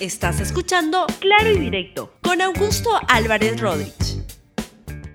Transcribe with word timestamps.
Estás 0.00 0.38
escuchando 0.38 1.06
Claro 1.18 1.50
y 1.50 1.58
Directo 1.58 2.12
con 2.22 2.40
Augusto 2.40 2.88
Álvarez 3.08 3.60
Rodríguez. 3.60 4.22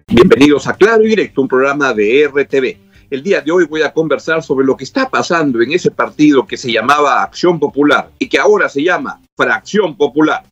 Bienvenidos 0.10 0.68
a 0.68 0.74
Claro 0.74 1.06
y 1.06 1.08
Directo, 1.08 1.42
un 1.42 1.48
programa 1.48 1.94
de 1.94 2.28
RTV. 2.28 2.78
El 3.10 3.24
día 3.24 3.40
de 3.40 3.50
hoy 3.50 3.64
voy 3.64 3.82
a 3.82 3.94
conversar 3.94 4.44
sobre 4.44 4.66
lo 4.66 4.76
que 4.76 4.84
está 4.84 5.10
pasando 5.10 5.62
en 5.62 5.72
ese 5.72 5.90
partido 5.90 6.46
que 6.46 6.58
se 6.58 6.70
llamaba 6.70 7.24
Acción 7.24 7.62
Popular 7.62 8.12
y 8.20 8.28
que 8.28 8.38
ahora 8.38 8.68
se 8.68 8.84
llama 8.84 9.22
Fracción 9.38 9.96
Popular. 9.96 10.44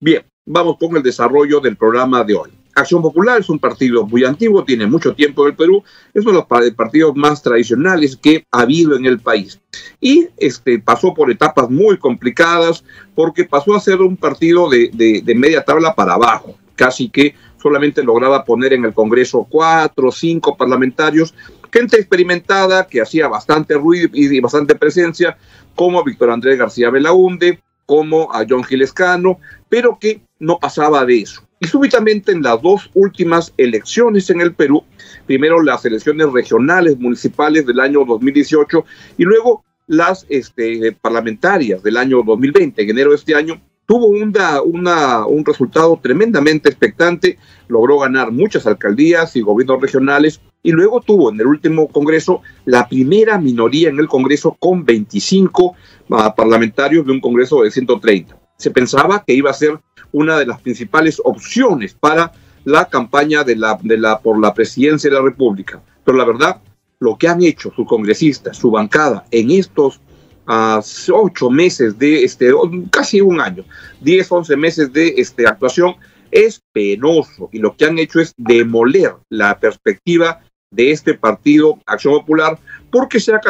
Bien, 0.00 0.24
vamos 0.44 0.78
con 0.80 0.96
el 0.96 1.02
desarrollo 1.04 1.60
del 1.60 1.76
programa 1.76 2.24
de 2.24 2.34
hoy. 2.34 2.55
Acción 2.76 3.00
Popular 3.00 3.40
es 3.40 3.48
un 3.48 3.58
partido 3.58 4.06
muy 4.06 4.22
antiguo, 4.24 4.62
tiene 4.62 4.86
mucho 4.86 5.14
tiempo 5.14 5.42
en 5.42 5.52
el 5.52 5.56
Perú, 5.56 5.82
es 6.12 6.22
uno 6.26 6.32
de 6.32 6.46
los 6.50 6.74
partidos 6.74 7.16
más 7.16 7.42
tradicionales 7.42 8.16
que 8.16 8.44
ha 8.52 8.60
habido 8.60 8.96
en 8.96 9.06
el 9.06 9.18
país. 9.18 9.58
Y 9.98 10.28
este, 10.36 10.78
pasó 10.78 11.14
por 11.14 11.30
etapas 11.30 11.70
muy 11.70 11.96
complicadas 11.96 12.84
porque 13.14 13.44
pasó 13.44 13.74
a 13.74 13.80
ser 13.80 14.02
un 14.02 14.18
partido 14.18 14.68
de, 14.68 14.90
de, 14.92 15.34
media 15.34 15.64
tabla 15.64 15.94
para 15.94 16.14
abajo, 16.14 16.54
casi 16.74 17.08
que 17.08 17.34
solamente 17.56 18.04
lograba 18.04 18.44
poner 18.44 18.74
en 18.74 18.84
el 18.84 18.92
Congreso 18.92 19.46
cuatro 19.48 20.08
o 20.08 20.12
cinco 20.12 20.54
parlamentarios, 20.54 21.34
gente 21.72 21.96
experimentada 21.96 22.86
que 22.86 23.00
hacía 23.00 23.26
bastante 23.26 23.72
ruido 23.74 24.10
y 24.12 24.38
bastante 24.40 24.74
presencia, 24.74 25.38
como 25.74 26.04
Víctor 26.04 26.30
Andrés 26.30 26.58
García 26.58 26.90
Belaunde, 26.90 27.58
como 27.86 28.30
a 28.34 28.44
John 28.46 28.64
Gilescano, 28.64 29.38
pero 29.70 29.98
que 29.98 30.20
no 30.38 30.58
pasaba 30.58 31.06
de 31.06 31.22
eso. 31.22 31.45
Y 31.58 31.66
súbitamente 31.66 32.32
en 32.32 32.42
las 32.42 32.60
dos 32.60 32.90
últimas 32.92 33.54
elecciones 33.56 34.28
en 34.28 34.40
el 34.42 34.54
Perú, 34.54 34.84
primero 35.26 35.62
las 35.62 35.84
elecciones 35.86 36.30
regionales 36.30 36.98
municipales 36.98 37.64
del 37.66 37.80
año 37.80 38.04
2018 38.04 38.84
y 39.16 39.24
luego 39.24 39.64
las 39.86 40.26
este, 40.28 40.92
parlamentarias 41.00 41.82
del 41.82 41.96
año 41.96 42.22
2020, 42.22 42.82
en 42.82 42.90
enero 42.90 43.10
de 43.10 43.16
este 43.16 43.34
año, 43.34 43.60
tuvo 43.86 44.06
una, 44.06 45.24
un 45.24 45.44
resultado 45.44 45.98
tremendamente 46.02 46.68
expectante, 46.68 47.38
logró 47.68 48.00
ganar 48.00 48.32
muchas 48.32 48.66
alcaldías 48.66 49.36
y 49.36 49.40
gobiernos 49.40 49.80
regionales 49.80 50.40
y 50.62 50.72
luego 50.72 51.00
tuvo 51.00 51.30
en 51.30 51.40
el 51.40 51.46
último 51.46 51.88
Congreso 51.88 52.42
la 52.64 52.88
primera 52.88 53.38
minoría 53.38 53.88
en 53.88 53.98
el 53.98 54.08
Congreso 54.08 54.56
con 54.58 54.84
25 54.84 55.76
ah, 56.10 56.34
parlamentarios 56.34 57.06
de 57.06 57.12
un 57.12 57.20
Congreso 57.20 57.62
de 57.62 57.70
130. 57.70 58.45
Se 58.56 58.70
pensaba 58.70 59.22
que 59.26 59.34
iba 59.34 59.50
a 59.50 59.54
ser 59.54 59.78
una 60.12 60.38
de 60.38 60.46
las 60.46 60.60
principales 60.60 61.20
opciones 61.24 61.94
para 61.94 62.32
la 62.64 62.86
campaña 62.86 63.44
de 63.44 63.56
la, 63.56 63.78
de 63.82 63.96
la, 63.96 64.18
por 64.18 64.40
la 64.40 64.52
presidencia 64.54 65.10
de 65.10 65.16
la 65.16 65.22
República. 65.22 65.80
Pero 66.04 66.18
la 66.18 66.24
verdad, 66.24 66.60
lo 66.98 67.16
que 67.16 67.28
han 67.28 67.42
hecho 67.42 67.72
sus 67.74 67.86
congresistas, 67.86 68.56
su 68.56 68.70
bancada, 68.70 69.24
en 69.30 69.50
estos 69.50 70.00
uh, 70.48 70.80
ocho 71.12 71.50
meses 71.50 71.98
de, 71.98 72.24
este, 72.24 72.52
casi 72.90 73.20
un 73.20 73.40
año, 73.40 73.64
diez, 74.00 74.30
once 74.30 74.56
meses 74.56 74.92
de 74.92 75.14
este, 75.16 75.46
actuación, 75.46 75.94
es 76.30 76.60
penoso. 76.72 77.48
Y 77.52 77.58
lo 77.58 77.76
que 77.76 77.84
han 77.84 77.98
hecho 77.98 78.20
es 78.20 78.32
demoler 78.36 79.14
la 79.28 79.58
perspectiva 79.58 80.40
de 80.70 80.90
este 80.90 81.14
partido 81.14 81.78
Acción 81.86 82.14
Popular 82.14 82.58
porque 82.90 83.20
se 83.20 83.32
ha 83.32 83.40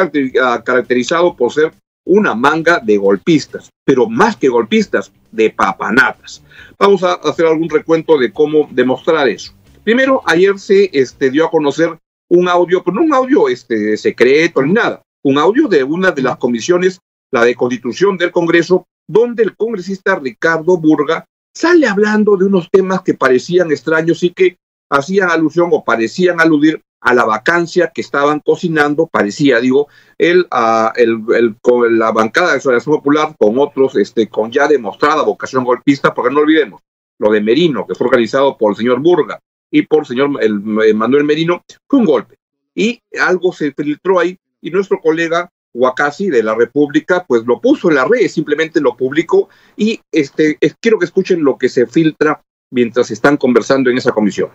caracterizado 0.63 1.35
por 1.35 1.51
ser 1.51 1.73
una 2.07 2.33
manga 2.33 2.79
de 2.79 2.97
golpistas, 2.97 3.69
pero 3.85 4.09
más 4.09 4.35
que 4.35 4.47
golpistas, 4.47 5.11
de 5.31 5.49
papanatas. 5.49 6.41
Vamos 6.79 7.03
a 7.03 7.13
hacer 7.13 7.45
algún 7.45 7.69
recuento 7.69 8.17
de 8.17 8.31
cómo 8.31 8.67
demostrar 8.71 9.27
eso. 9.27 9.53
Primero, 9.83 10.21
ayer 10.25 10.57
se 10.57 10.89
este, 10.93 11.29
dio 11.29 11.45
a 11.45 11.51
conocer 11.51 11.97
un 12.29 12.49
audio, 12.49 12.83
pero 12.83 12.95
no 12.95 13.03
un 13.03 13.13
audio 13.13 13.47
este, 13.49 13.95
secreto 13.97 14.61
ni 14.61 14.73
nada, 14.73 15.01
un 15.23 15.37
audio 15.37 15.67
de 15.67 15.83
una 15.83 16.11
de 16.11 16.21
las 16.21 16.37
comisiones, 16.37 16.99
la 17.31 17.45
de 17.45 17.55
Constitución 17.55 18.17
del 18.17 18.31
Congreso, 18.31 18.85
donde 19.07 19.43
el 19.43 19.55
congresista 19.55 20.15
Ricardo 20.15 20.77
Burga 20.77 21.25
sale 21.53 21.87
hablando 21.87 22.37
de 22.37 22.45
unos 22.45 22.69
temas 22.69 23.01
que 23.01 23.13
parecían 23.13 23.71
extraños 23.71 24.21
y 24.23 24.31
que 24.31 24.57
hacían 24.89 25.29
alusión 25.29 25.69
o 25.71 25.83
parecían 25.83 26.39
aludir 26.39 26.81
a 27.07 27.13
la 27.13 27.23
vacancia 27.23 27.89
que 27.95 28.01
estaban 28.01 28.41
cocinando, 28.41 29.07
parecía, 29.07 29.61
digo, 29.61 29.87
el, 30.17 30.45
uh, 30.51 30.89
el, 30.95 31.23
el, 31.33 31.55
la 31.97 32.11
bancada 32.11 32.51
de 32.51 32.57
Asociación 32.57 32.95
Popular 32.95 33.33
con 33.39 33.57
otros, 33.59 33.95
este, 33.95 34.27
con 34.27 34.51
ya 34.51 34.67
demostrada 34.67 35.23
vocación 35.23 35.63
golpista, 35.63 36.13
porque 36.13 36.33
no 36.33 36.41
olvidemos, 36.41 36.81
lo 37.17 37.31
de 37.31 37.39
Merino, 37.39 37.87
que 37.87 37.95
fue 37.95 38.07
organizado 38.07 38.57
por 38.57 38.71
el 38.71 38.75
señor 38.75 38.99
Burga 38.99 39.39
y 39.71 39.83
por 39.83 39.99
el 39.99 40.05
señor 40.05 40.31
el, 40.41 40.59
Manuel 40.59 41.23
Merino, 41.23 41.63
fue 41.87 41.99
un 41.99 42.05
golpe. 42.05 42.35
Y 42.75 43.01
algo 43.21 43.53
se 43.53 43.71
filtró 43.71 44.19
ahí, 44.19 44.37
y 44.61 44.69
nuestro 44.69 44.99
colega 44.99 45.49
Huacasi 45.73 46.29
de 46.29 46.43
la 46.43 46.55
República, 46.55 47.23
pues 47.25 47.45
lo 47.45 47.61
puso 47.61 47.87
en 47.87 47.95
la 47.95 48.03
red, 48.03 48.27
simplemente 48.27 48.81
lo 48.81 48.97
publicó, 48.97 49.47
y 49.77 50.01
este, 50.11 50.57
quiero 50.81 50.99
que 50.99 51.05
escuchen 51.05 51.41
lo 51.41 51.57
que 51.57 51.69
se 51.69 51.87
filtra 51.87 52.43
mientras 52.69 53.11
están 53.11 53.37
conversando 53.37 53.89
en 53.89 53.97
esa 53.97 54.11
comisión. 54.11 54.49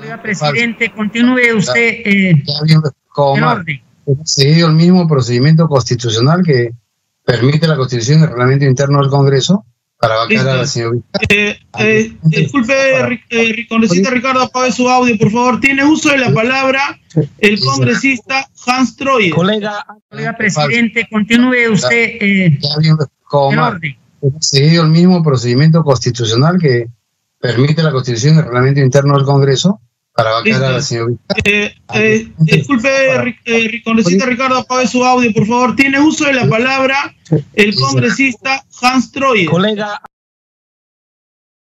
Oiga, 0.00 0.22
presidente, 0.22 0.92
continúe 0.92 1.56
usted 1.56 2.02
eh, 2.04 2.42
seguido 4.24 4.68
el 4.68 4.74
mismo 4.74 5.06
procedimiento 5.06 5.68
constitucional 5.68 6.42
que 6.44 6.72
permite 7.24 7.66
la 7.66 7.76
constitución 7.76 8.20
y 8.20 8.22
el 8.22 8.28
reglamento 8.30 8.64
interno 8.64 9.00
del 9.00 9.10
Congreso 9.10 9.64
para 10.02 10.16
vacar 10.16 10.48
a 10.48 10.56
la 10.56 10.66
señorita. 10.66 11.06
Eh, 11.28 11.56
eh, 11.78 12.16
disculpe, 12.24 12.74
eh, 13.30 13.66
congresista 13.68 14.10
Ricardo, 14.10 14.40
apague 14.40 14.72
su 14.72 14.88
audio, 14.88 15.16
por 15.16 15.30
favor. 15.30 15.60
Tiene 15.60 15.84
uso 15.84 16.08
de 16.08 16.18
la 16.18 16.34
palabra 16.34 16.98
el 17.38 17.60
congresista 17.60 18.48
Hans 18.66 18.96
Troyer. 18.96 19.32
Colega, 19.32 19.86
colega 20.08 20.36
presidente, 20.36 21.06
continúe 21.08 21.70
usted. 21.72 22.16
Eh, 22.20 22.58
seguido 24.40 24.82
el 24.82 24.90
mismo 24.90 25.22
procedimiento 25.22 25.84
constitucional 25.84 26.58
que 26.60 26.88
permite 27.42 27.82
la 27.82 27.90
constitución 27.90 28.36
y 28.36 28.38
el 28.38 28.44
reglamento 28.44 28.80
interno 28.80 29.16
del 29.16 29.26
Congreso 29.26 29.80
para 30.14 30.30
vacar 30.30 30.64
a 30.64 30.72
la 30.72 30.82
señorita. 30.82 31.34
Eh, 31.44 31.74
eh, 31.94 32.32
disculpe, 32.38 32.88
eh, 33.46 33.82
congresista 33.82 34.26
Ricardo, 34.26 34.58
apague 34.58 34.86
su 34.86 35.02
audio, 35.04 35.32
por 35.32 35.46
favor. 35.46 35.74
Tiene 35.74 36.00
uso 36.00 36.26
de 36.26 36.34
la 36.34 36.48
palabra 36.48 37.14
el 37.54 37.74
congresista 37.74 38.62
Hans 38.80 39.10
Troyer. 39.10 39.48
Colega. 39.48 40.00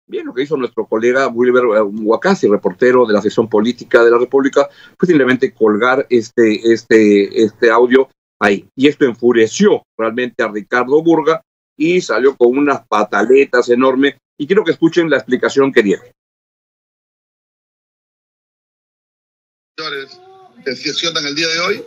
Bien, 0.07 0.27
lo 0.27 0.35
que 0.35 0.43
hizo 0.43 0.57
nuestro 0.57 0.87
colega 0.87 1.29
Wilber 1.29 1.67
Huacasi, 1.67 2.49
reportero 2.49 3.07
de 3.07 3.13
la 3.13 3.23
sección 3.23 3.49
política 3.49 4.03
de 4.03 4.11
la 4.11 4.19
República, 4.19 4.69
fue 4.99 5.07
simplemente 5.07 5.53
colgar 5.53 6.05
este, 6.11 6.73
este, 6.73 7.45
este 7.45 7.71
audio 7.71 8.09
ahí. 8.41 8.67
Y 8.75 8.89
esto 8.89 9.05
enfureció 9.05 9.85
realmente 9.97 10.43
a 10.43 10.49
Ricardo 10.49 11.01
Burga 11.01 11.43
y 11.77 12.01
salió 12.01 12.37
con 12.37 12.59
unas 12.59 12.85
pataletas 12.89 13.69
enormes. 13.69 14.17
Y 14.41 14.47
quiero 14.47 14.65
que 14.65 14.73
escuchen 14.73 15.11
la 15.11 15.19
explicación 15.19 15.71
que 15.71 15.83
dieron. 15.83 16.07
que 20.65 20.77
se 20.77 20.95
sientan 20.95 21.27
el 21.27 21.35
día 21.35 21.47
de 21.49 21.61
hoy 21.61 21.85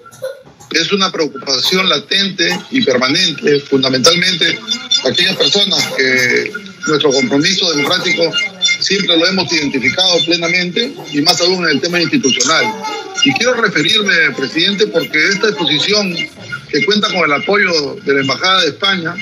es 0.72 0.92
una 0.92 1.12
preocupación 1.12 1.90
latente 1.90 2.48
y 2.70 2.84
permanente, 2.84 3.60
fundamentalmente 3.62 4.60
aquellas 5.04 5.36
personas 5.36 5.94
que 5.98 6.52
nuestro 6.88 7.12
compromiso 7.12 7.72
democrático 7.72 8.32
siempre 8.80 9.18
lo 9.18 9.26
hemos 9.28 9.52
identificado 9.52 10.24
plenamente 10.26 10.94
y 11.12 11.22
más 11.22 11.42
aún 11.42 11.66
en 11.66 11.72
el 11.72 11.82
tema 11.82 12.02
institucional. 12.02 12.66
Y 13.26 13.34
quiero 13.34 13.54
referirme, 13.54 14.32
presidente, 14.36 14.88
porque 14.88 15.28
esta 15.30 15.50
exposición 15.50 16.16
que 16.70 16.86
cuenta 16.86 17.08
con 17.08 17.26
el 17.26 17.34
apoyo 17.34 17.96
de 17.96 18.14
la 18.14 18.22
Embajada 18.22 18.62
de 18.62 18.68
España 18.70 19.16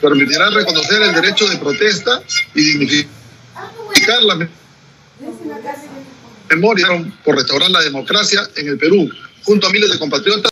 permitirá 0.00 0.50
reconocer 0.50 1.02
el 1.02 1.14
derecho 1.14 1.48
de 1.48 1.56
protesta 1.56 2.22
y 2.54 2.78
dignificar 2.78 4.22
la 4.22 4.48
memoria 6.50 6.86
por 7.24 7.36
restaurar 7.36 7.70
la 7.70 7.80
democracia 7.80 8.40
en 8.56 8.68
el 8.68 8.78
Perú, 8.78 9.10
junto 9.44 9.66
a 9.66 9.70
miles 9.70 9.92
de 9.92 9.98
compatriotas. 9.98 10.50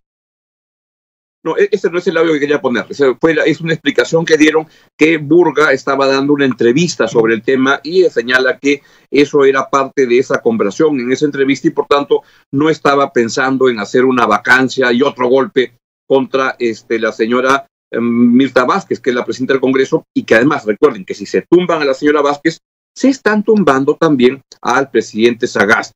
No, 1.44 1.58
e-, 1.58 1.68
ese 1.70 1.90
no 1.90 1.98
es 1.98 2.06
el 2.06 2.16
audio 2.16 2.32
que 2.32 2.40
quería 2.40 2.60
poner. 2.60 2.86
Es 2.88 3.60
una 3.60 3.74
explicación 3.74 4.24
que 4.24 4.38
dieron 4.38 4.66
que 4.96 5.18
Burga 5.18 5.72
estaba 5.72 6.06
dando 6.06 6.32
una 6.32 6.46
entrevista 6.46 7.06
sobre 7.06 7.34
el 7.34 7.42
tema 7.42 7.80
y 7.84 8.04
señala 8.04 8.58
que 8.58 8.82
eso 9.10 9.44
era 9.44 9.68
parte 9.68 10.06
de 10.06 10.18
esa 10.18 10.40
conversación 10.40 10.98
en 10.98 11.12
esa 11.12 11.26
entrevista 11.26 11.68
y 11.68 11.72
por 11.72 11.86
tanto 11.86 12.22
no 12.50 12.70
estaba 12.70 13.12
pensando 13.12 13.68
en 13.68 13.78
hacer 13.78 14.04
una 14.04 14.26
vacancia 14.26 14.90
y 14.92 15.02
otro 15.02 15.28
golpe 15.28 15.74
contra 16.06 16.56
este, 16.58 16.98
la 16.98 17.12
señora 17.12 17.66
Mirta 17.92 18.64
Vázquez, 18.64 19.00
que 19.00 19.10
es 19.10 19.16
la 19.16 19.24
presidenta 19.24 19.54
del 19.54 19.60
Congreso, 19.60 20.04
y 20.14 20.24
que 20.24 20.34
además 20.34 20.64
recuerden 20.64 21.04
que 21.04 21.14
si 21.14 21.26
se 21.26 21.42
tumban 21.42 21.82
a 21.82 21.84
la 21.84 21.94
señora 21.94 22.22
Vázquez, 22.22 22.58
se 22.94 23.08
están 23.08 23.42
tumbando 23.42 23.96
también 23.96 24.40
al 24.62 24.90
presidente 24.90 25.46
Sagasti. 25.46 25.94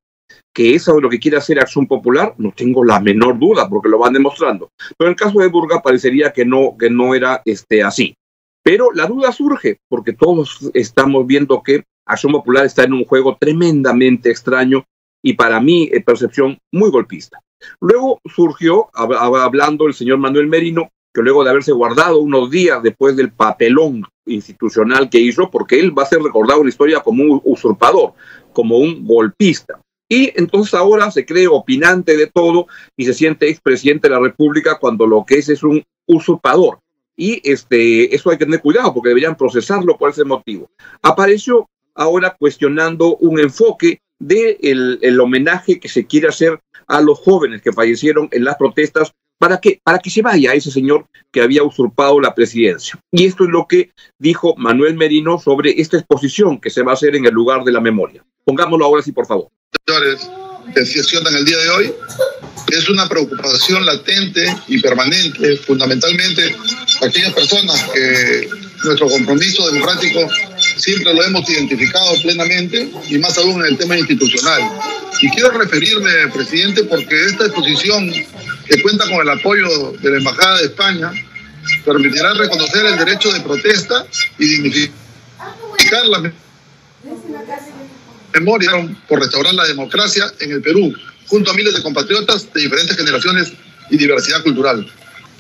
Que 0.52 0.75
eso 0.75 0.96
es 0.96 1.02
lo 1.02 1.08
que 1.08 1.20
quiere 1.20 1.37
hacer 1.37 1.58
Acción 1.61 1.87
Popular, 1.87 2.35
no 2.38 2.52
tengo 2.52 2.85
la 2.85 3.00
menor 3.00 3.38
duda, 3.38 3.69
porque 3.69 3.88
lo 3.88 3.99
van 3.99 4.12
demostrando. 4.12 4.70
Pero 4.96 5.08
en 5.08 5.12
el 5.12 5.17
caso 5.17 5.38
de 5.38 5.49
Burga 5.49 5.81
parecería 5.81 6.32
que 6.32 6.44
no, 6.44 6.76
que 6.79 6.90
no 6.90 7.14
era 7.14 7.43
este, 7.44 7.82
así. 7.82 8.14
Pero 8.62 8.93
la 8.93 9.06
duda 9.06 9.32
surge, 9.32 9.79
porque 9.88 10.12
todos 10.12 10.70
estamos 10.75 11.26
viendo 11.26 11.62
que 11.62 11.85
Acción 12.06 12.32
Popular 12.32 12.67
está 12.67 12.85
en 12.85 12.93
un 12.93 13.05
juego 13.05 13.37
tremendamente 13.38 14.31
extraño 14.31 14.85
y 15.23 15.35
para 15.35 15.61
mí, 15.61 15.90
percepción, 16.05 16.58
muy 16.73 16.90
golpista. 16.90 17.40
Luego 17.81 18.20
surgió, 18.25 18.88
hablando 18.94 19.87
el 19.87 19.94
señor 19.94 20.19
Manuel 20.19 20.46
Merino, 20.46 20.90
luego 21.22 21.44
de 21.44 21.50
haberse 21.50 21.72
guardado 21.72 22.18
unos 22.18 22.50
días 22.50 22.82
después 22.82 23.16
del 23.16 23.30
papelón 23.30 24.04
institucional 24.26 25.08
que 25.08 25.18
hizo, 25.18 25.50
porque 25.50 25.80
él 25.80 25.96
va 25.96 26.02
a 26.02 26.06
ser 26.06 26.20
recordado 26.20 26.60
en 26.60 26.66
la 26.66 26.70
historia 26.70 27.00
como 27.00 27.22
un 27.22 27.40
usurpador, 27.44 28.12
como 28.52 28.78
un 28.78 29.06
golpista. 29.06 29.80
Y 30.08 30.32
entonces 30.36 30.74
ahora 30.74 31.10
se 31.10 31.26
cree 31.26 31.46
opinante 31.46 32.16
de 32.16 32.26
todo 32.26 32.66
y 32.96 33.04
se 33.04 33.14
siente 33.14 33.48
expresidente 33.48 34.08
de 34.08 34.14
la 34.14 34.20
República 34.20 34.78
cuando 34.78 35.06
lo 35.06 35.24
que 35.26 35.36
es 35.36 35.48
es 35.48 35.62
un 35.62 35.82
usurpador. 36.06 36.78
Y 37.16 37.40
este, 37.44 38.14
eso 38.14 38.30
hay 38.30 38.38
que 38.38 38.44
tener 38.44 38.62
cuidado 38.62 38.94
porque 38.94 39.10
deberían 39.10 39.36
procesarlo 39.36 39.98
por 39.98 40.10
ese 40.10 40.24
motivo. 40.24 40.70
Apareció 41.02 41.68
ahora 41.94 42.36
cuestionando 42.38 43.16
un 43.16 43.40
enfoque 43.40 44.00
del 44.18 44.98
de 44.98 45.08
el 45.08 45.20
homenaje 45.20 45.78
que 45.78 45.88
se 45.88 46.06
quiere 46.06 46.28
hacer 46.28 46.60
a 46.86 47.00
los 47.00 47.18
jóvenes 47.18 47.60
que 47.60 47.72
fallecieron 47.72 48.28
en 48.32 48.44
las 48.44 48.56
protestas 48.56 49.12
para 49.38 49.58
que, 49.58 49.81
para 49.82 49.99
que 49.99 50.11
se 50.11 50.23
vaya 50.23 50.52
ese 50.52 50.70
señor 50.70 51.06
que 51.31 51.40
había 51.40 51.62
usurpado 51.62 52.20
la 52.20 52.35
presidencia. 52.35 52.99
Y 53.11 53.26
esto 53.26 53.44
es 53.44 53.50
lo 53.50 53.67
que 53.67 53.93
dijo 54.19 54.55
Manuel 54.56 54.96
Merino 54.96 55.38
sobre 55.38 55.81
esta 55.81 55.96
exposición 55.96 56.61
que 56.61 56.70
se 56.70 56.82
va 56.82 56.93
a 56.93 56.94
hacer 56.94 57.17
en 57.17 57.26
el 57.26 57.32
lugar 57.32 57.64
de 57.64 57.73
la 57.73 57.81
memoria. 57.81 58.25
Pongámoslo 58.44 58.85
ahora 58.85 59.02
sí, 59.02 59.12
por 59.12 59.26
favor. 59.26 59.49
Señores, 59.87 60.29
que 60.75 60.81
el 60.81 61.44
día 61.44 61.58
de 61.58 61.69
hoy, 61.70 61.94
es 62.69 62.88
una 62.90 63.08
preocupación 63.08 63.87
latente 63.87 64.44
y 64.67 64.81
permanente, 64.81 65.56
fundamentalmente 65.58 66.55
aquellas 67.00 67.32
personas 67.32 67.82
que 67.94 68.49
nuestro 68.85 69.08
compromiso 69.08 69.70
democrático 69.70 70.20
siempre 70.76 71.14
lo 71.14 71.25
hemos 71.25 71.49
identificado 71.49 72.14
plenamente 72.23 72.90
y 73.08 73.19
más 73.19 73.38
aún 73.38 73.61
en 73.61 73.73
el 73.73 73.79
tema 73.79 73.99
institucional. 73.99 74.62
Y 75.20 75.30
quiero 75.30 75.50
referirme, 75.50 76.10
presidente, 76.32 76.84
porque 76.84 77.24
esta 77.26 77.46
exposición 77.46 78.10
que 78.10 78.82
cuenta 78.82 79.04
con 79.08 79.20
el 79.20 79.30
apoyo 79.30 79.92
de 80.00 80.10
la 80.10 80.18
Embajada 80.18 80.58
de 80.58 80.64
España 80.64 81.12
permitirá 81.84 82.34
reconocer 82.34 82.86
el 82.86 82.96
derecho 82.98 83.32
de 83.32 83.40
protesta 83.40 84.06
y 84.38 84.46
dignificar 84.46 86.06
la 86.06 86.32
memoria 88.34 88.70
por 89.08 89.20
restaurar 89.20 89.54
la 89.54 89.66
democracia 89.66 90.32
en 90.40 90.52
el 90.52 90.62
Perú, 90.62 90.94
junto 91.26 91.50
a 91.50 91.54
miles 91.54 91.74
de 91.74 91.82
compatriotas 91.82 92.52
de 92.52 92.60
diferentes 92.60 92.96
generaciones 92.96 93.52
y 93.90 93.96
diversidad 93.96 94.42
cultural. 94.42 94.86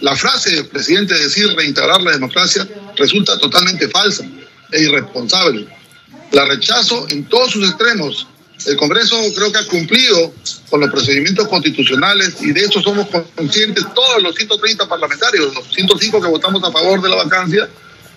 La 0.00 0.14
frase, 0.16 0.64
presidente, 0.64 1.14
de 1.14 1.24
decir 1.24 1.48
reintegrar 1.56 2.00
la 2.02 2.12
democracia 2.12 2.68
resulta 2.96 3.38
totalmente 3.38 3.88
falsa 3.88 4.24
e 4.72 4.82
irresponsable. 4.82 5.66
La 6.32 6.44
rechazo 6.44 7.06
en 7.08 7.24
todos 7.24 7.52
sus 7.52 7.68
extremos. 7.68 8.28
El 8.66 8.76
Congreso 8.76 9.16
creo 9.34 9.52
que 9.52 9.58
ha 9.58 9.66
cumplido 9.66 10.34
con 10.68 10.80
los 10.80 10.90
procedimientos 10.90 11.48
constitucionales 11.48 12.34
y 12.40 12.52
de 12.52 12.60
eso 12.60 12.80
somos 12.82 13.06
conscientes 13.34 13.84
todos 13.94 14.22
los 14.22 14.34
130 14.34 14.88
parlamentarios, 14.88 15.54
los 15.54 15.72
105 15.72 16.20
que 16.20 16.28
votamos 16.28 16.62
a 16.64 16.72
favor 16.72 17.00
de 17.00 17.08
la 17.08 17.16
vacancia 17.16 17.68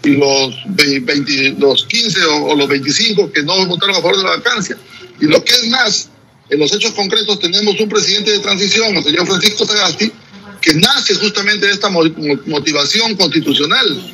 y 0.04 0.10
los, 0.10 0.56
20, 0.66 1.56
los 1.60 1.86
15 1.86 2.26
o, 2.26 2.56
los 2.56 2.68
25 2.68 3.32
que 3.32 3.44
no 3.44 3.66
votaron 3.68 3.96
a 3.96 4.02
favor 4.02 4.18
de 4.18 4.24
la 4.24 4.30
vacancia. 4.32 4.78
Y 5.20 5.26
lo 5.26 5.44
que 5.44 5.54
es 5.54 5.68
más, 5.68 6.10
en 6.50 6.60
los 6.60 6.74
hechos 6.74 6.92
concretos 6.94 7.40
tenemos 7.40 7.80
un 7.80 7.88
presidente 7.88 8.32
de 8.32 8.40
transición, 8.40 8.96
el 8.96 9.04
señor 9.04 9.28
Francisco 9.28 9.66
Sagasti, 9.66 10.12
que 10.60 10.74
nace 10.74 11.16
justamente 11.16 11.68
de 11.68 11.74
esta 11.74 11.90
motivación 11.90 13.16
constitucional 13.16 14.14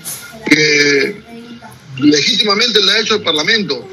que 0.50 1.22
legítimamente 2.00 2.84
le 2.84 2.92
ha 2.92 3.00
hecho 3.00 3.16
el 3.16 3.22
Parlamento. 3.22 3.88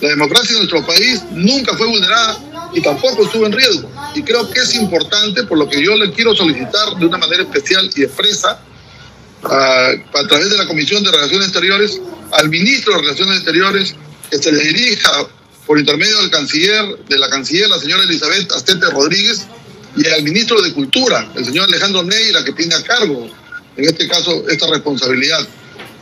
La 0.00 0.10
democracia 0.10 0.52
en 0.52 0.58
nuestro 0.58 0.86
país 0.86 1.22
nunca 1.32 1.76
fue 1.76 1.86
vulnerada 1.86 2.38
y 2.74 2.80
tampoco 2.80 3.24
estuvo 3.24 3.46
en 3.46 3.52
riesgo. 3.52 3.90
Y 4.14 4.22
creo 4.22 4.48
que 4.48 4.60
es 4.60 4.74
importante, 4.74 5.44
por 5.44 5.58
lo 5.58 5.68
que 5.68 5.82
yo 5.82 5.96
le 5.96 6.12
quiero 6.12 6.34
solicitar 6.34 6.96
de 6.98 7.06
una 7.06 7.18
manera 7.18 7.42
especial 7.42 7.90
y 7.94 8.02
expresa, 8.04 8.60
a, 9.44 9.90
a 10.14 10.26
través 10.28 10.50
de 10.50 10.58
la 10.58 10.66
Comisión 10.66 11.02
de 11.02 11.10
Relaciones 11.10 11.48
Exteriores, 11.48 12.00
al 12.32 12.48
ministro 12.48 12.94
de 12.94 13.00
Relaciones 13.02 13.36
Exteriores, 13.36 13.94
que 14.30 14.38
se 14.38 14.52
le 14.52 14.62
dirija 14.62 15.28
por 15.66 15.78
intermedio 15.78 16.16
del 16.22 16.30
canciller, 16.30 16.84
de 17.08 17.18
la 17.18 17.28
canciller, 17.28 17.68
la 17.68 17.78
señora 17.78 18.02
Elizabeth 18.04 18.50
Astete 18.52 18.86
Rodríguez, 18.90 19.46
y 19.96 20.06
al 20.08 20.22
ministro 20.22 20.60
de 20.62 20.72
Cultura, 20.72 21.30
el 21.34 21.44
señor 21.44 21.66
Alejandro 21.68 22.02
Neira, 22.04 22.44
que 22.44 22.52
tiene 22.52 22.74
a 22.74 22.82
cargo, 22.82 23.28
en 23.76 23.84
este 23.84 24.06
caso, 24.08 24.44
esta 24.48 24.66
responsabilidad. 24.70 25.46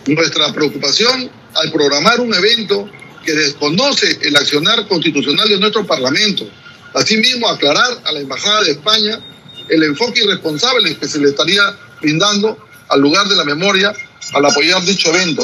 Nuestra 0.06 0.52
preocupación 0.52 1.30
al 1.54 1.72
programar 1.72 2.20
un 2.20 2.32
evento 2.34 2.88
que 3.26 3.32
desconoce 3.34 4.18
el 4.22 4.36
accionar 4.36 4.86
constitucional 4.86 5.48
de 5.48 5.58
nuestro 5.58 5.84
Parlamento. 5.84 6.48
Asimismo, 6.94 7.48
aclarar 7.48 8.00
a 8.04 8.12
la 8.12 8.20
Embajada 8.20 8.62
de 8.62 8.70
España 8.70 9.20
el 9.68 9.82
enfoque 9.82 10.22
irresponsable 10.22 10.96
que 10.96 11.08
se 11.08 11.18
le 11.18 11.28
estaría 11.28 11.76
brindando 12.00 12.56
al 12.88 13.00
lugar 13.00 13.28
de 13.28 13.34
la 13.36 13.44
memoria 13.44 13.92
al 14.32 14.46
apoyar 14.46 14.82
dicho 14.84 15.10
evento. 15.10 15.42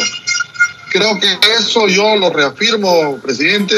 Creo 0.90 1.18
que 1.18 1.38
eso 1.58 1.88
yo 1.88 2.16
lo 2.16 2.30
reafirmo, 2.30 3.20
presidente, 3.20 3.74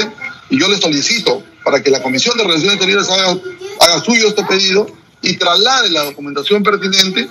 y 0.50 0.60
yo 0.60 0.68
le 0.68 0.78
solicito 0.78 1.42
para 1.64 1.82
que 1.82 1.90
la 1.90 2.02
Comisión 2.02 2.36
de 2.36 2.44
Relaciones 2.44 2.74
Exteriores 2.74 3.08
haga, 3.08 3.38
haga 3.80 4.04
suyo 4.04 4.28
este 4.28 4.44
pedido 4.44 4.86
y 5.22 5.36
traslade 5.36 5.90
la 5.90 6.04
documentación 6.04 6.62
pertinente 6.62 7.26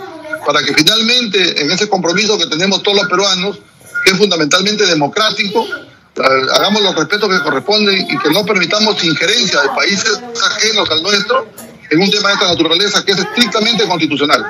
para 0.45 0.63
que 0.63 0.73
finalmente 0.73 1.61
en 1.61 1.71
ese 1.71 1.87
compromiso 1.87 2.37
que 2.37 2.47
tenemos 2.47 2.81
todos 2.81 2.97
los 2.97 3.07
peruanos, 3.07 3.59
que 4.03 4.11
es 4.11 4.17
fundamentalmente 4.17 4.85
democrático, 4.85 5.67
hagamos 6.15 6.81
los 6.81 6.95
respetos 6.95 7.29
que 7.29 7.43
corresponden 7.43 8.01
y 8.01 8.17
que 8.17 8.29
no 8.29 8.45
permitamos 8.45 9.03
injerencia 9.03 9.61
de 9.61 9.69
países 9.69 10.21
ajenos 10.45 10.89
al 10.91 11.03
nuestro 11.03 11.47
en 11.89 12.01
un 12.01 12.09
tema 12.11 12.29
de 12.29 12.33
esta 12.35 12.47
naturaleza 12.47 13.03
que 13.05 13.11
es 13.11 13.19
estrictamente 13.19 13.87
constitucional. 13.87 14.45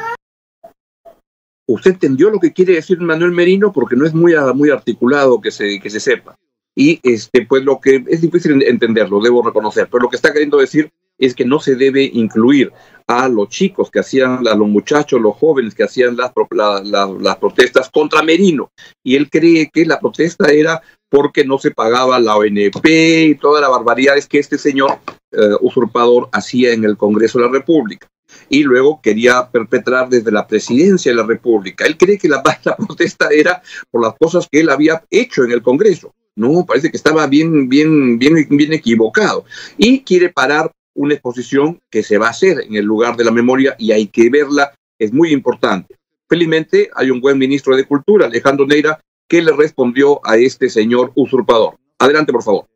Usted 1.67 1.91
entendió 1.91 2.29
lo 2.29 2.39
que 2.39 2.51
quiere 2.51 2.73
decir 2.73 2.99
Manuel 2.99 3.31
Merino 3.31 3.71
porque 3.71 3.95
no 3.95 4.05
es 4.05 4.13
muy, 4.13 4.33
muy 4.53 4.69
articulado 4.69 5.39
que 5.39 5.51
se, 5.51 5.79
que 5.79 5.89
se 5.89 5.99
sepa. 5.99 6.35
Y 6.75 6.99
este, 7.03 7.45
pues 7.45 7.63
lo 7.63 7.79
que 7.79 8.03
es 8.07 8.21
difícil 8.21 8.61
entenderlo, 8.63 9.21
debo 9.21 9.43
reconocer, 9.43 9.87
pero 9.89 10.03
lo 10.03 10.09
que 10.09 10.15
está 10.15 10.33
queriendo 10.33 10.57
decir 10.57 10.91
es 11.17 11.35
que 11.35 11.45
no 11.45 11.59
se 11.59 11.75
debe 11.75 12.03
incluir 12.13 12.73
a 13.07 13.27
los 13.27 13.49
chicos 13.49 13.89
que 13.91 13.99
hacían, 13.99 14.47
a 14.47 14.55
los 14.55 14.67
muchachos, 14.67 15.21
los 15.21 15.35
jóvenes 15.35 15.75
que 15.75 15.83
hacían 15.83 16.17
las, 16.17 16.31
las 16.51 17.37
protestas 17.37 17.89
contra 17.89 18.23
Merino. 18.23 18.71
Y 19.03 19.15
él 19.15 19.29
cree 19.29 19.69
que 19.71 19.85
la 19.85 19.99
protesta 19.99 20.51
era 20.51 20.81
porque 21.09 21.45
no 21.45 21.59
se 21.59 21.71
pagaba 21.71 22.19
la 22.19 22.35
ONP 22.35 22.85
y 22.85 23.35
todas 23.35 23.61
las 23.61 23.69
barbaridades 23.69 24.27
que 24.27 24.39
este 24.39 24.57
señor 24.57 24.97
eh, 25.31 25.55
usurpador 25.61 26.29
hacía 26.31 26.73
en 26.73 26.83
el 26.83 26.97
Congreso 26.97 27.37
de 27.37 27.45
la 27.45 27.51
República. 27.51 28.07
Y 28.49 28.63
luego 28.63 28.99
quería 29.01 29.47
perpetrar 29.49 30.09
desde 30.09 30.31
la 30.31 30.47
presidencia 30.47 31.11
de 31.11 31.17
la 31.17 31.25
República. 31.27 31.85
Él 31.85 31.97
cree 31.97 32.17
que 32.17 32.27
la, 32.27 32.41
la 32.63 32.75
protesta 32.75 33.29
era 33.31 33.61
por 33.91 34.01
las 34.01 34.15
cosas 34.15 34.47
que 34.51 34.61
él 34.61 34.69
había 34.69 35.03
hecho 35.11 35.43
en 35.43 35.51
el 35.51 35.61
Congreso. 35.61 36.13
No, 36.35 36.65
parece 36.65 36.89
que 36.89 36.97
estaba 36.97 37.27
bien, 37.27 37.69
bien, 37.69 38.17
bien, 38.17 38.47
bien 38.49 38.73
equivocado. 38.73 39.45
Y 39.77 40.01
quiere 40.01 40.29
parar 40.29 40.71
una 40.95 41.13
exposición 41.13 41.81
que 41.89 42.03
se 42.03 42.17
va 42.17 42.27
a 42.27 42.31
hacer 42.31 42.61
en 42.61 42.75
el 42.75 42.85
lugar 42.85 43.15
de 43.15 43.23
la 43.23 43.31
memoria 43.31 43.75
y 43.77 43.91
hay 43.91 44.07
que 44.07 44.29
verla, 44.29 44.73
es 44.99 45.11
muy 45.11 45.31
importante. 45.31 45.97
Felizmente 46.27 46.89
hay 46.95 47.11
un 47.11 47.21
buen 47.21 47.37
ministro 47.37 47.75
de 47.75 47.85
Cultura, 47.85 48.27
Alejandro 48.27 48.65
Neira, 48.65 48.99
que 49.27 49.41
le 49.41 49.51
respondió 49.51 50.19
a 50.25 50.37
este 50.37 50.69
señor 50.69 51.11
usurpador. 51.15 51.77
Adelante, 51.99 52.31
por 52.31 52.43
favor. 52.43 52.67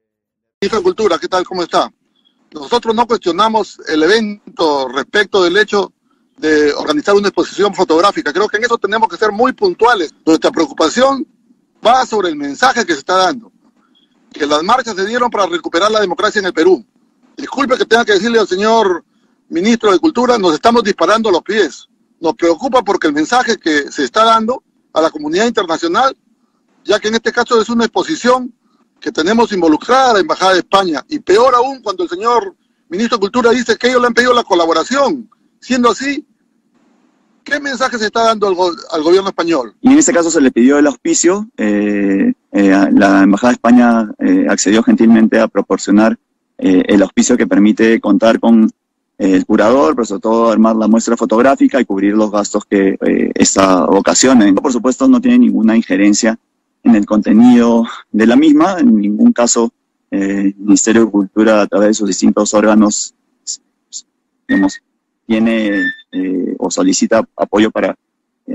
Ministro 0.62 0.80
de 0.80 0.84
Cultura, 0.84 1.18
¿qué 1.20 1.28
tal? 1.28 1.46
¿Cómo 1.46 1.64
está? 1.64 1.92
Nosotros 2.52 2.96
no 2.96 3.06
cuestionamos 3.06 3.80
el 3.88 4.04
evento 4.04 4.88
respecto 4.88 5.44
del 5.44 5.58
hecho 5.58 5.92
de 6.38 6.74
organizar 6.74 7.16
una 7.16 7.28
exposición 7.30 7.74
fotográfica. 7.74 8.32
Creo 8.32 8.48
que 8.48 8.58
en 8.58 8.64
eso 8.64 8.78
tenemos 8.78 9.10
que 9.10 9.18
ser 9.18 9.32
muy 9.32 9.54
puntuales. 9.54 10.14
Nuestra 10.26 10.52
preocupación 10.52 11.28
va 11.86 12.06
sobre 12.06 12.30
el 12.30 12.36
mensaje 12.36 12.86
que 12.86 12.94
se 12.94 13.00
está 13.00 13.18
dando. 13.18 13.52
Que 14.32 14.46
las 14.46 14.64
marchas 14.64 14.96
se 14.96 15.06
dieron 15.06 15.30
para 15.30 15.48
recuperar 15.48 15.92
la 15.92 16.00
democracia 16.00 16.40
en 16.40 16.46
el 16.46 16.54
Perú. 16.54 16.86
Disculpe 17.38 17.78
que 17.78 17.86
tenga 17.86 18.04
que 18.04 18.14
decirle 18.14 18.40
al 18.40 18.48
señor 18.48 19.06
ministro 19.50 19.92
de 19.92 20.00
Cultura, 20.00 20.40
nos 20.40 20.56
estamos 20.56 20.84
disparando 20.84 21.30
los 21.30 21.44
pies. 21.44 21.88
Nos 22.20 22.34
preocupa 22.34 22.82
porque 22.82 23.06
el 23.06 23.14
mensaje 23.14 23.58
que 23.58 23.92
se 23.92 24.06
está 24.06 24.26
dando 24.26 24.64
a 24.92 25.02
la 25.02 25.12
comunidad 25.12 25.46
internacional, 25.46 26.18
ya 26.84 27.00
que 27.00 27.10
en 27.10 27.14
este 27.14 27.32
caso 27.32 27.62
es 27.62 27.70
una 27.70 27.86
exposición 27.86 28.52
que 29.00 29.12
tenemos 29.12 29.52
involucrada 29.52 30.10
a 30.10 30.14
la 30.16 30.20
Embajada 30.20 30.54
de 30.54 30.60
España. 30.60 31.06
Y 31.10 31.20
peor 31.20 31.54
aún 31.54 31.84
cuando 31.84 32.04
el 32.04 32.10
señor 32.10 32.56
ministro 32.90 33.18
de 33.18 33.22
Cultura 33.22 33.52
dice 33.52 33.78
que 33.78 33.90
ellos 33.90 34.02
le 34.02 34.08
han 34.08 34.16
pedido 34.16 34.34
la 34.34 34.44
colaboración. 34.44 35.30
Siendo 35.60 35.92
así, 35.92 36.26
¿qué 37.44 37.60
mensaje 37.60 38.00
se 38.00 38.08
está 38.08 38.24
dando 38.24 38.48
al, 38.48 39.04
gobierno 39.04 39.30
español? 39.30 39.76
Y 39.82 39.92
en 39.92 40.00
este 40.00 40.12
caso 40.12 40.32
se 40.32 40.42
le 40.42 40.50
pidió 40.50 40.80
el 40.80 40.88
auspicio. 40.88 41.48
Eh, 41.56 42.34
eh, 42.52 42.90
la 42.94 43.22
Embajada 43.22 43.52
de 43.52 43.56
España 43.56 44.12
eh, 44.18 44.48
accedió 44.50 44.82
gentilmente 44.82 45.40
a 45.40 45.48
proporcionar 45.48 46.18
eh, 46.58 46.84
el 46.88 47.04
auspicio 47.04 47.38
que 47.38 47.46
permite 47.46 48.00
contar 48.00 48.40
con 48.40 48.66
eh, 49.18 49.36
el 49.36 49.46
curador, 49.46 49.96
pero 49.96 50.06
sobre 50.06 50.22
todo 50.22 50.52
armar 50.52 50.76
la 50.76 50.88
muestra 50.88 51.16
fotográfica 51.16 51.80
y 51.80 51.86
cubrir 51.86 52.14
los 52.14 52.32
gastos 52.32 52.66
que 52.66 52.98
eh, 53.06 53.32
esta 53.36 53.86
ocasiona. 53.86 54.52
Por 54.56 54.72
supuesto, 54.72 55.08
no 55.08 55.22
tiene 55.22 55.40
ninguna 55.40 55.76
injerencia 55.76 56.38
en 56.84 56.96
el 56.96 57.06
contenido 57.06 57.86
de 58.12 58.26
la 58.26 58.36
misma, 58.36 58.78
en 58.80 59.00
ningún 59.00 59.34
caso 59.34 59.72
el 60.10 60.56
Ministerio 60.58 61.06
de 61.06 61.12
Cultura 61.12 61.62
a 61.62 61.68
través 61.68 61.90
de 61.90 61.94
sus 61.96 62.08
distintos 62.08 62.54
órganos 62.54 63.14
digamos, 64.48 64.82
tiene 65.26 65.84
o 66.58 66.72
solicita 66.72 67.28
apoyo 67.36 67.72
para 67.72 67.94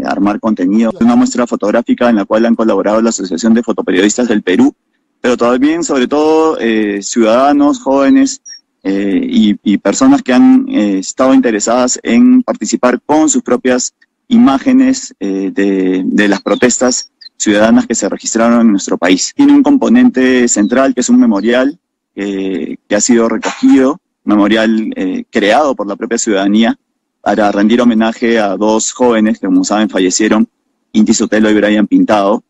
armar 0.07 0.41
contenido. 0.41 0.93
Una 0.99 1.15
muestra 1.15 1.47
fotográfica 1.47 2.09
en 2.09 2.17
la 2.17 2.25
cual 2.25 2.47
han 2.47 2.55
colaborado 2.55 3.03
la 3.03 3.11
Asociación 3.11 3.53
de 3.53 3.63
Fotoperiodistas 3.63 4.29
del 4.29 4.43
Perú, 4.43 4.75
pero 5.23 5.39
también, 5.39 5.83
sobre 5.83 6.07
todo, 6.07 6.59
ciudadanos, 7.01 7.81
jóvenes 7.81 8.43
y, 8.85 9.79
personas 9.79 10.21
que 10.23 10.35
han 10.35 10.69
estado 10.69 11.33
interesadas 11.33 11.99
en 12.03 12.43
participar 12.43 13.01
con 13.01 13.31
sus 13.31 13.43
propias 13.43 13.95
imágenes 14.29 15.15
de, 15.19 16.27
las 16.29 16.43
protestas 16.43 17.11
ciudadanas 17.39 17.87
que 17.87 17.95
se 17.95 18.09
registraron 18.09 18.61
en 18.61 18.73
nuestro 18.73 18.99
país. 18.99 19.33
Tiene 19.35 19.55
un 19.55 19.63
componente 19.63 20.47
central 20.49 20.93
que 20.93 21.01
es 21.01 21.09
un 21.09 21.21
memorial 21.21 21.79
que 22.15 22.77
ha 22.91 23.01
sido 23.01 23.29
recogido, 23.29 24.01
memorial 24.25 24.93
eh, 24.97 25.25
creado 25.31 25.75
por 25.75 25.87
la 25.87 25.97
propia 25.97 26.19
ciudadanía 26.19 26.79
para 27.21 27.51
rendir 27.53 27.81
homenaje 27.81 28.39
a 28.39 28.57
dos 28.57 28.93
jóvenes 28.93 29.39
que, 29.39 29.47
como 29.47 29.65
saben, 29.65 29.89
fallecieron, 29.89 30.49
Inti 30.93 31.15
Sotelo 31.15 31.51
y 31.51 31.55
Brian 31.55 31.87
Pintado. 31.87 32.43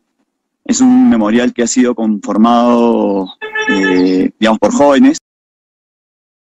Es 0.65 0.79
un 0.81 1.09
memorial 1.09 1.53
que 1.53 1.63
ha 1.63 1.67
sido 1.67 1.93
conformado, 1.93 3.27
eh, 3.69 4.31
digamos, 4.39 4.59
por 4.59 4.71
jóvenes. 4.71 5.17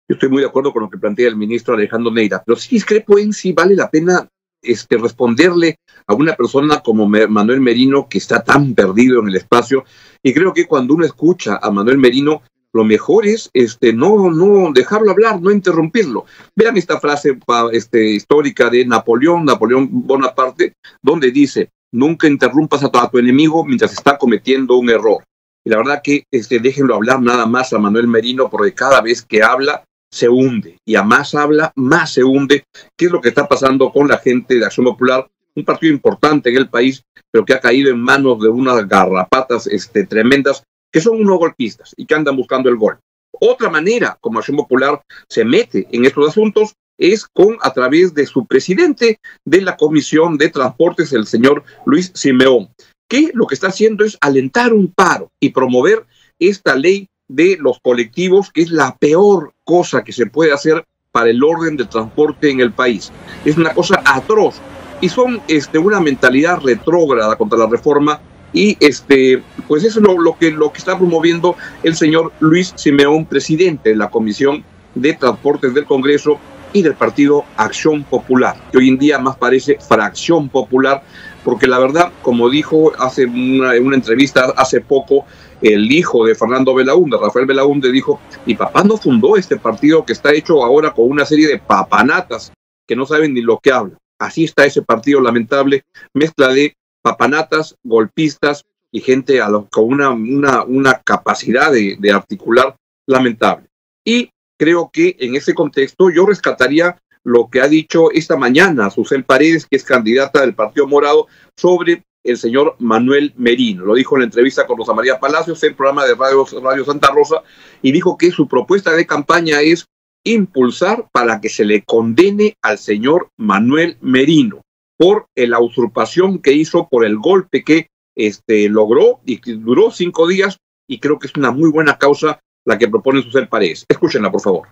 Yo 0.08 0.14
estoy 0.14 0.28
muy 0.28 0.42
de 0.42 0.48
acuerdo 0.48 0.72
con 0.72 0.82
lo 0.82 0.90
que 0.90 0.98
plantea 0.98 1.28
el 1.28 1.36
ministro 1.36 1.74
Alejandro 1.74 2.12
Neira, 2.12 2.42
pero 2.44 2.58
sí 2.58 2.76
discrepo 2.76 3.18
en 3.18 3.32
si 3.32 3.52
vale 3.52 3.74
la 3.76 3.88
pena 3.88 4.28
este, 4.62 4.98
responderle 4.98 5.76
a 6.06 6.14
una 6.14 6.34
persona 6.34 6.80
como 6.80 7.08
Manuel 7.08 7.60
Merino 7.60 8.08
que 8.08 8.18
está 8.18 8.42
tan 8.42 8.74
perdido 8.74 9.20
en 9.20 9.28
el 9.28 9.36
espacio. 9.36 9.84
Y 10.22 10.34
creo 10.34 10.52
que 10.52 10.66
cuando 10.66 10.94
uno 10.94 11.06
escucha 11.06 11.58
a 11.62 11.70
Manuel 11.70 11.98
Merino, 11.98 12.42
lo 12.72 12.84
mejor 12.84 13.26
es 13.26 13.50
este, 13.52 13.92
no, 13.92 14.30
no 14.30 14.72
dejarlo 14.72 15.10
hablar, 15.10 15.40
no 15.40 15.50
interrumpirlo. 15.50 16.26
Vean 16.54 16.76
esta 16.76 17.00
frase 17.00 17.38
este, 17.72 18.10
histórica 18.10 18.68
de 18.68 18.84
Napoleón, 18.84 19.44
Napoleón 19.44 19.88
Bonaparte, 19.90 20.74
donde 21.02 21.30
dice, 21.30 21.70
nunca 21.92 22.28
interrumpas 22.28 22.82
a 22.84 22.90
tu, 22.90 23.18
enemigo 23.18 23.64
mientras 23.64 23.92
está 23.92 24.18
cometiendo 24.18 24.76
un 24.76 24.90
error. 24.90 25.24
Y 25.64 25.70
la 25.70 25.76
verdad 25.76 26.00
que 26.02 26.24
este, 26.30 26.58
déjenlo 26.58 26.94
hablar 26.94 27.20
nada 27.20 27.46
más 27.46 27.72
a 27.72 27.78
Manuel 27.78 28.06
Merino, 28.06 28.48
porque 28.48 28.72
cada 28.72 29.00
vez 29.00 29.22
que 29.22 29.42
habla 29.42 29.84
se 30.10 30.28
hunde 30.28 30.78
y 30.84 30.96
a 30.96 31.02
más 31.02 31.34
habla, 31.34 31.72
más 31.76 32.14
se 32.14 32.24
hunde. 32.24 32.64
¿Qué 32.96 33.06
es 33.06 33.12
lo 33.12 33.20
que 33.20 33.28
está 33.28 33.46
pasando 33.46 33.92
con 33.92 34.08
la 34.08 34.18
gente 34.18 34.58
de 34.58 34.64
Acción 34.64 34.86
Popular? 34.86 35.28
Un 35.54 35.64
partido 35.64 35.92
importante 35.92 36.50
en 36.50 36.56
el 36.56 36.68
país, 36.68 37.02
pero 37.30 37.44
que 37.44 37.54
ha 37.54 37.60
caído 37.60 37.90
en 37.90 38.00
manos 38.00 38.40
de 38.40 38.48
unas 38.48 38.86
garrapatas 38.88 39.66
este, 39.66 40.06
tremendas, 40.06 40.64
que 40.90 41.00
son 41.00 41.20
unos 41.20 41.38
golpistas 41.38 41.94
y 41.96 42.06
que 42.06 42.14
andan 42.14 42.36
buscando 42.36 42.68
el 42.68 42.76
gol. 42.76 42.98
Otra 43.32 43.70
manera 43.70 44.18
como 44.20 44.38
Acción 44.38 44.56
Popular 44.56 45.00
se 45.28 45.44
mete 45.44 45.86
en 45.92 46.04
estos 46.04 46.28
asuntos 46.28 46.74
es 47.00 47.26
con 47.26 47.56
a 47.62 47.72
través 47.72 48.14
de 48.14 48.26
su 48.26 48.46
presidente 48.46 49.18
de 49.44 49.62
la 49.62 49.76
Comisión 49.76 50.38
de 50.38 50.50
Transportes, 50.50 51.12
el 51.12 51.26
señor 51.26 51.64
Luis 51.86 52.12
Simeón, 52.14 52.68
que 53.08 53.30
lo 53.34 53.46
que 53.46 53.54
está 53.54 53.68
haciendo 53.68 54.04
es 54.04 54.16
alentar 54.20 54.72
un 54.72 54.92
paro 54.92 55.32
y 55.40 55.48
promover 55.48 56.06
esta 56.38 56.76
ley 56.76 57.08
de 57.26 57.56
los 57.58 57.80
colectivos, 57.80 58.50
que 58.52 58.62
es 58.62 58.70
la 58.70 58.96
peor 58.98 59.54
cosa 59.64 60.04
que 60.04 60.12
se 60.12 60.26
puede 60.26 60.52
hacer 60.52 60.84
para 61.10 61.30
el 61.30 61.42
orden 61.42 61.76
del 61.76 61.88
transporte 61.88 62.50
en 62.50 62.60
el 62.60 62.72
país. 62.72 63.10
Es 63.44 63.56
una 63.56 63.72
cosa 63.72 64.02
atroz 64.04 64.56
y 65.00 65.08
son 65.08 65.40
este, 65.48 65.78
una 65.78 66.00
mentalidad 66.00 66.60
retrógrada 66.60 67.36
contra 67.36 67.58
la 67.58 67.66
reforma 67.66 68.20
y 68.52 68.76
este, 68.80 69.42
pues 69.68 69.84
eso 69.84 70.00
es 70.00 70.06
lo, 70.06 70.36
que, 70.38 70.50
lo 70.50 70.72
que 70.72 70.78
está 70.78 70.98
promoviendo 70.98 71.56
el 71.82 71.96
señor 71.96 72.32
Luis 72.40 72.74
Simeón, 72.76 73.24
presidente 73.24 73.90
de 73.90 73.96
la 73.96 74.10
Comisión 74.10 74.64
de 74.94 75.14
Transportes 75.14 75.72
del 75.72 75.84
Congreso 75.84 76.38
y 76.72 76.82
del 76.82 76.94
partido 76.94 77.44
Acción 77.56 78.04
Popular, 78.04 78.56
que 78.70 78.78
hoy 78.78 78.88
en 78.88 78.98
día 78.98 79.18
más 79.18 79.36
parece 79.36 79.78
Fracción 79.80 80.48
Popular, 80.48 81.02
porque 81.44 81.66
la 81.66 81.78
verdad, 81.78 82.12
como 82.22 82.50
dijo 82.50 82.92
hace 82.98 83.24
una, 83.24 83.74
en 83.74 83.86
una 83.86 83.96
entrevista 83.96 84.52
hace 84.56 84.80
poco 84.80 85.24
el 85.62 85.90
hijo 85.92 86.26
de 86.26 86.34
Fernando 86.34 86.74
Belaúnde, 86.74 87.18
Rafael 87.18 87.46
Belaúnde, 87.46 87.90
dijo, 87.92 88.20
mi 88.46 88.54
papá 88.54 88.82
no 88.84 88.96
fundó 88.96 89.36
este 89.36 89.56
partido 89.56 90.04
que 90.04 90.12
está 90.12 90.32
hecho 90.32 90.64
ahora 90.64 90.92
con 90.92 91.10
una 91.10 91.24
serie 91.24 91.48
de 91.48 91.58
papanatas 91.58 92.52
que 92.86 92.96
no 92.96 93.06
saben 93.06 93.34
ni 93.34 93.40
lo 93.40 93.58
que 93.58 93.72
hablan. 93.72 93.98
Así 94.18 94.44
está 94.44 94.64
ese 94.64 94.82
partido 94.82 95.20
lamentable, 95.20 95.84
mezcla 96.12 96.48
de 96.48 96.74
papanatas, 97.02 97.76
golpistas 97.82 98.64
y 98.92 99.00
gente 99.00 99.40
con 99.70 99.84
una, 99.84 100.10
una, 100.10 100.64
una 100.64 100.94
capacidad 100.94 101.72
de, 101.72 101.96
de 101.98 102.12
articular 102.12 102.76
lamentable. 103.06 103.68
Y 104.04 104.30
creo 104.60 104.90
que 104.92 105.16
en 105.18 105.34
ese 105.36 105.54
contexto 105.54 106.10
yo 106.10 106.26
rescataría 106.26 107.00
lo 107.24 107.48
que 107.48 107.62
ha 107.62 107.68
dicho 107.68 108.10
esta 108.10 108.36
mañana 108.36 108.90
Susel 108.90 109.24
Paredes, 109.24 109.64
que 109.64 109.76
es 109.76 109.84
candidata 109.84 110.42
del 110.42 110.54
Partido 110.54 110.86
Morado, 110.86 111.28
sobre 111.56 112.02
el 112.22 112.36
señor 112.36 112.76
Manuel 112.78 113.32
Merino. 113.38 113.86
Lo 113.86 113.94
dijo 113.94 114.16
en 114.16 114.20
la 114.20 114.24
entrevista 114.26 114.66
con 114.66 114.76
Rosa 114.76 114.92
María 114.92 115.18
Palacios 115.18 115.62
en 115.62 115.70
el 115.70 115.76
programa 115.76 116.04
de 116.04 116.14
Radio, 116.14 116.46
Radio 116.62 116.84
Santa 116.84 117.10
Rosa 117.10 117.42
y 117.80 117.90
dijo 117.90 118.18
que 118.18 118.30
su 118.30 118.48
propuesta 118.48 118.92
de 118.92 119.06
campaña 119.06 119.62
es 119.62 119.86
impulsar 120.24 121.08
para 121.10 121.40
que 121.40 121.48
se 121.48 121.64
le 121.64 121.82
condene 121.82 122.52
al 122.60 122.76
señor 122.76 123.30
Manuel 123.38 123.96
Merino 124.02 124.60
por 124.98 125.24
la 125.36 125.58
usurpación 125.58 126.38
que 126.38 126.52
hizo, 126.52 126.86
por 126.86 127.06
el 127.06 127.16
golpe 127.16 127.64
que 127.64 127.86
este, 128.14 128.68
logró 128.68 129.20
y 129.24 129.38
que 129.38 129.54
duró 129.54 129.90
cinco 129.90 130.28
días 130.28 130.58
y 130.86 131.00
creo 131.00 131.18
que 131.18 131.28
es 131.28 131.34
una 131.34 131.50
muy 131.50 131.70
buena 131.70 131.96
causa 131.96 132.40
la 132.64 132.78
que 132.78 132.88
propone 132.88 133.22
Susel 133.22 133.48
Paredes. 133.48 133.84
Escúchenla, 133.88 134.30
por 134.30 134.40
favor. 134.40 134.68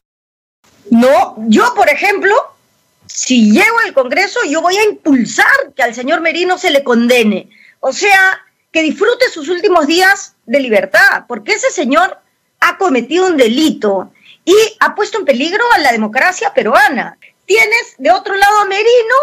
No, 0.90 1.36
yo, 1.48 1.74
por 1.74 1.88
ejemplo, 1.88 2.34
si 3.06 3.52
llego 3.52 3.78
al 3.84 3.92
Congreso, 3.92 4.40
yo 4.48 4.62
voy 4.62 4.76
a 4.76 4.84
impulsar 4.84 5.72
que 5.74 5.82
al 5.82 5.94
señor 5.94 6.20
Merino 6.20 6.58
se 6.58 6.70
le 6.70 6.84
condene. 6.84 7.50
O 7.80 7.92
sea, 7.92 8.40
que 8.72 8.82
disfrute 8.82 9.28
sus 9.30 9.48
últimos 9.48 9.86
días 9.86 10.34
de 10.46 10.60
libertad, 10.60 11.24
porque 11.26 11.52
ese 11.52 11.70
señor 11.70 12.18
ha 12.60 12.76
cometido 12.76 13.26
un 13.26 13.36
delito 13.36 14.12
y 14.44 14.54
ha 14.80 14.94
puesto 14.94 15.18
en 15.18 15.24
peligro 15.24 15.64
a 15.74 15.78
la 15.78 15.92
democracia 15.92 16.52
peruana. 16.54 17.18
Tienes 17.46 17.94
de 17.98 18.10
otro 18.10 18.34
lado 18.34 18.58
a 18.58 18.64
Merino 18.66 19.14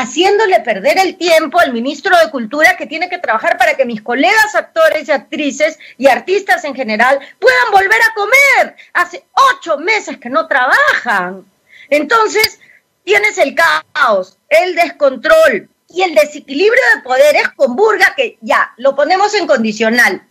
haciéndole 0.00 0.60
perder 0.60 0.98
el 0.98 1.16
tiempo 1.16 1.60
al 1.60 1.72
ministro 1.72 2.16
de 2.18 2.30
Cultura 2.30 2.76
que 2.76 2.86
tiene 2.86 3.08
que 3.08 3.18
trabajar 3.18 3.58
para 3.58 3.74
que 3.74 3.84
mis 3.84 4.00
colegas 4.00 4.54
actores 4.54 5.08
y 5.08 5.12
actrices 5.12 5.78
y 5.98 6.06
artistas 6.06 6.64
en 6.64 6.74
general 6.74 7.18
puedan 7.38 7.70
volver 7.70 8.00
a 8.00 8.14
comer. 8.14 8.76
Hace 8.94 9.24
ocho 9.54 9.78
meses 9.78 10.18
que 10.18 10.30
no 10.30 10.46
trabajan. 10.46 11.44
Entonces, 11.90 12.58
tienes 13.04 13.36
el 13.38 13.54
caos, 13.54 14.38
el 14.48 14.74
descontrol 14.74 15.68
y 15.88 16.02
el 16.02 16.14
desequilibrio 16.14 16.82
de 16.94 17.02
poderes 17.02 17.48
con 17.54 17.76
Burga, 17.76 18.14
que 18.16 18.38
ya 18.40 18.72
lo 18.78 18.94
ponemos 18.96 19.34
en 19.34 19.46
condicional. 19.46 20.26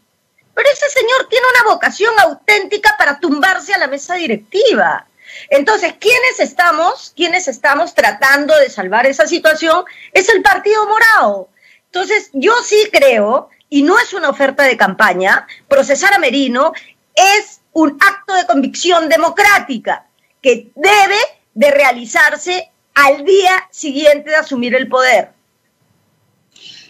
Pero 0.55 0.69
ese 0.73 0.89
señor 0.89 1.27
tiene 1.29 1.45
una 1.53 1.73
vocación 1.73 2.13
auténtica 2.19 2.95
para 2.97 3.19
tumbarse 3.19 3.73
a 3.73 3.77
la 3.77 3.87
mesa 3.87 4.15
directiva. 4.15 5.05
Entonces, 5.49 5.93
¿quiénes 5.99 6.39
estamos? 6.39 7.13
¿Quiénes 7.15 7.47
estamos 7.47 7.93
tratando 7.93 8.55
de 8.57 8.69
salvar 8.69 9.05
esa 9.05 9.27
situación? 9.27 9.83
Es 10.13 10.29
el 10.29 10.41
Partido 10.41 10.87
Morado. 10.87 11.49
Entonces, 11.85 12.29
yo 12.33 12.53
sí 12.63 12.89
creo, 12.91 13.49
y 13.69 13.83
no 13.83 13.99
es 13.99 14.13
una 14.13 14.29
oferta 14.29 14.63
de 14.63 14.77
campaña, 14.77 15.47
procesar 15.67 16.13
a 16.13 16.19
Merino 16.19 16.73
es 17.15 17.61
un 17.73 17.97
acto 18.01 18.33
de 18.33 18.45
convicción 18.45 19.09
democrática 19.09 20.05
que 20.41 20.71
debe 20.75 21.17
de 21.53 21.71
realizarse 21.71 22.71
al 22.93 23.23
día 23.25 23.67
siguiente 23.71 24.29
de 24.29 24.35
asumir 24.37 24.75
el 24.75 24.87
poder. 24.87 25.29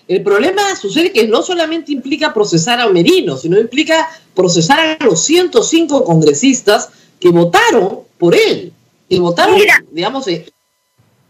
El 0.07 0.23
problema 0.23 0.75
sucede 0.75 1.13
que 1.13 1.27
no 1.27 1.41
solamente 1.41 1.91
implica 1.91 2.33
procesar 2.33 2.79
a 2.81 2.89
Merino, 2.89 3.37
sino 3.37 3.59
implica 3.59 4.09
procesar 4.35 4.97
a 4.99 5.05
los 5.05 5.23
105 5.23 6.03
congresistas 6.03 6.89
que 7.19 7.29
votaron 7.29 8.01
por 8.21 8.35
él, 8.35 8.71
que 9.09 9.19
votaron, 9.19 9.59
digamos... 9.89 10.27
Eh, 10.27 10.45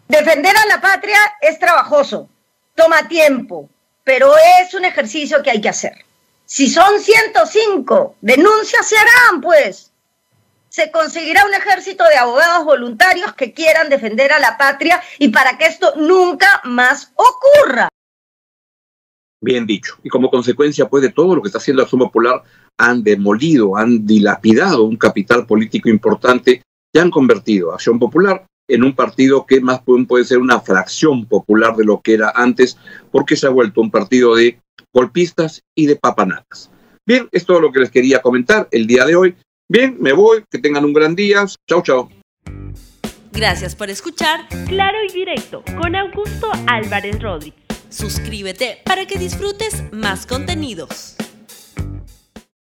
defender 0.09 0.53
a 0.57 0.65
la 0.65 0.81
patria 0.81 1.17
es 1.39 1.57
trabajoso, 1.57 2.27
toma 2.75 3.07
tiempo, 3.07 3.69
pero 4.03 4.33
es 4.59 4.73
un 4.73 4.83
ejercicio 4.83 5.41
que 5.41 5.51
hay 5.51 5.61
que 5.61 5.69
hacer. 5.69 5.93
Si 6.45 6.69
son 6.69 6.99
105, 6.99 8.17
denuncias 8.19 8.85
se 8.85 8.97
harán, 8.97 9.39
pues 9.39 9.93
se 10.67 10.91
conseguirá 10.91 11.45
un 11.45 11.53
ejército 11.53 12.03
de 12.03 12.17
abogados 12.17 12.65
voluntarios 12.65 13.33
que 13.35 13.53
quieran 13.53 13.87
defender 13.89 14.33
a 14.33 14.39
la 14.39 14.57
patria 14.57 15.01
y 15.17 15.29
para 15.29 15.57
que 15.57 15.67
esto 15.67 15.93
nunca 15.95 16.61
más 16.65 17.13
ocurra. 17.15 17.87
Bien 19.39 19.65
dicho. 19.65 19.95
Y 20.03 20.09
como 20.09 20.29
consecuencia, 20.29 20.89
pues, 20.89 21.03
de 21.03 21.09
todo 21.09 21.35
lo 21.35 21.41
que 21.41 21.47
está 21.47 21.57
haciendo 21.57 21.83
Acción 21.83 21.99
Popular, 21.99 22.43
han 22.77 23.01
demolido, 23.01 23.77
han 23.77 24.05
dilapidado 24.05 24.83
un 24.83 24.97
capital 24.97 25.45
político 25.45 25.87
importante 25.87 26.61
y 26.93 26.99
han 26.99 27.11
convertido 27.11 27.71
a 27.71 27.75
Acción 27.75 27.99
Popular 27.99 28.45
en 28.67 28.83
un 28.83 28.95
partido 28.95 29.45
que 29.45 29.59
más 29.59 29.81
puede 30.07 30.23
ser 30.23 30.37
una 30.37 30.61
fracción 30.61 31.25
popular 31.25 31.75
de 31.75 31.85
lo 31.85 32.01
que 32.01 32.13
era 32.13 32.31
antes, 32.35 32.77
porque 33.11 33.35
se 33.35 33.47
ha 33.47 33.49
vuelto 33.49 33.81
un 33.81 33.91
partido 33.91 34.35
de 34.35 34.59
golpistas 34.93 35.61
y 35.75 35.87
de 35.87 35.97
papanatas. 35.97 36.71
Bien, 37.05 37.27
es 37.31 37.45
todo 37.45 37.59
lo 37.59 37.71
que 37.71 37.79
les 37.79 37.91
quería 37.91 38.21
comentar 38.21 38.67
el 38.71 38.87
día 38.87 39.05
de 39.05 39.15
hoy. 39.15 39.35
Bien, 39.67 39.97
me 39.99 40.13
voy, 40.13 40.43
que 40.49 40.59
tengan 40.59 40.85
un 40.85 40.93
gran 40.93 41.15
día. 41.15 41.45
Chao, 41.67 41.81
chao. 41.81 42.09
Gracias 43.33 43.75
por 43.75 43.89
escuchar 43.89 44.47
Claro 44.67 44.97
y 45.07 45.13
Directo 45.13 45.63
con 45.81 45.95
Augusto 45.95 46.51
Álvarez 46.67 47.21
Rodríguez. 47.21 47.61
Suscríbete 47.89 48.79
para 48.85 49.05
que 49.05 49.17
disfrutes 49.17 49.83
más 49.91 50.25
contenidos. 50.25 51.15